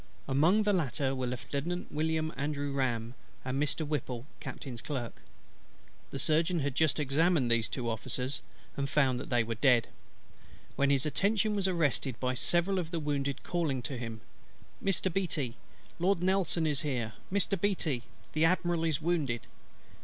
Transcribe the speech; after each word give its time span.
Among 0.27 0.63
the 0.63 0.73
latter 0.73 1.13
were 1.13 1.27
Lieutenant 1.27 1.91
WILLIAM 1.91 2.33
ANDREW 2.35 2.73
RAM, 2.73 3.13
and 3.45 3.61
Mr. 3.61 3.85
WHIPPLE 3.87 4.25
Captain's 4.39 4.81
Clerk. 4.81 5.21
The 6.09 6.17
Surgeon 6.17 6.61
had 6.61 6.73
just 6.73 6.99
examined 6.99 7.51
these 7.51 7.67
two 7.67 7.87
Officers, 7.87 8.41
and 8.75 8.89
found 8.89 9.19
that 9.19 9.29
they 9.29 9.43
were 9.43 9.53
dead, 9.53 9.89
when 10.75 10.89
his 10.89 11.05
attention 11.05 11.53
was 11.55 11.67
arrested 11.67 12.19
by 12.19 12.33
several 12.33 12.79
of 12.79 12.89
the 12.89 12.99
wounded 12.99 13.43
calling 13.43 13.83
to 13.83 13.95
him, 13.95 14.21
"Mr. 14.83 15.13
BEATTY, 15.13 15.55
Lord 15.99 16.23
NELSON 16.23 16.65
is 16.65 16.81
here: 16.81 17.13
Mr. 17.31 17.61
BEATTY, 17.61 18.01
the 18.33 18.43
Admiral 18.43 18.83
is 18.85 19.03
wounded." 19.03 19.41